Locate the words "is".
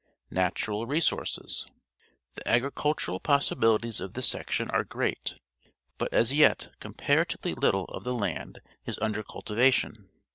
8.83-8.97